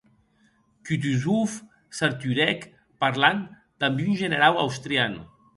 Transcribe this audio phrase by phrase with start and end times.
[0.85, 1.57] Kutuzov
[1.99, 2.67] s’arturèc,
[3.01, 3.47] parlant
[3.79, 5.13] damb un generau austrian.